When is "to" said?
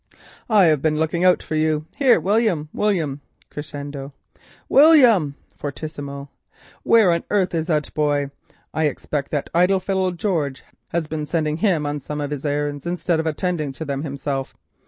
13.73-13.85